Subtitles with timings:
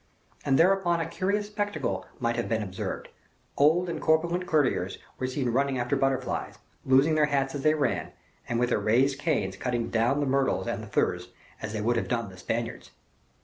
[0.43, 3.09] And thereupon a curious spectacle might have been observed;
[3.55, 8.11] old and corpulent courtiers were seen running after butterflies, losing their hats as they ran,
[8.49, 11.27] and with their raised canes cutting down the myrtles and the furze,
[11.61, 12.89] as they would have done the Spaniards.